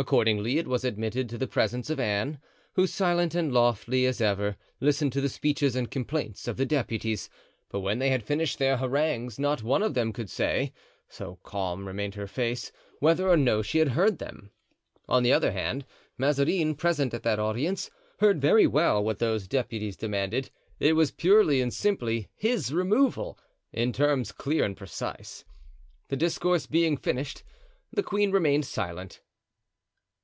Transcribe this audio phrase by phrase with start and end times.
[0.00, 2.38] Accordingly, it was admitted to the presence of Anne,
[2.74, 7.28] who, silent and lofty as ever, listened to the speeches and complaints of the deputies;
[7.68, 10.72] but when they had finished their harangues not one of them could say,
[11.08, 14.52] so calm remained her face, whether or no she had heard them.
[15.08, 15.84] On the other hand,
[16.16, 17.90] Mazarin, present at that audience,
[18.20, 20.48] heard very well what those deputies demanded.
[20.78, 23.36] It was purely and simply his removal,
[23.72, 25.44] in terms clear and precise.
[26.06, 27.42] The discourse being finished,
[27.92, 29.22] the queen remained silent.